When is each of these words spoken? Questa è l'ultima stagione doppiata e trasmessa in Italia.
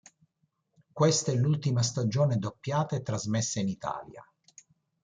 Questa 0.91 1.31
è 1.31 1.35
l'ultima 1.35 1.83
stagione 1.83 2.39
doppiata 2.39 2.95
e 2.95 3.03
trasmessa 3.03 3.59
in 3.59 3.67
Italia. 3.67 4.25